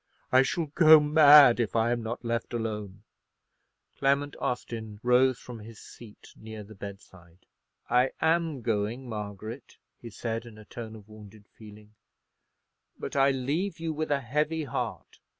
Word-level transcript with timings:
I 0.31 0.41
shall 0.41 0.65
go 0.65 0.99
mad 0.99 1.59
if 1.59 1.75
I 1.75 1.91
am 1.91 2.01
not 2.01 2.25
left 2.25 2.53
alone!" 2.55 3.03
Clement 3.99 4.35
Austin 4.39 4.99
rose 5.03 5.37
from 5.37 5.59
his 5.59 5.79
seat 5.79 6.29
near 6.35 6.63
the 6.63 6.73
bedside. 6.73 7.45
"I 7.87 8.09
am 8.19 8.63
going, 8.63 9.07
Margaret," 9.07 9.77
he 9.99 10.09
said, 10.09 10.47
in 10.47 10.57
a 10.57 10.65
tone 10.65 10.95
of 10.95 11.07
wounded 11.07 11.45
feeling; 11.47 11.93
"but 12.97 13.15
I 13.15 13.29
leave 13.29 13.79
you 13.79 13.93
with 13.93 14.09
a 14.09 14.21
heavy 14.21 14.63
heart. 14.63 15.19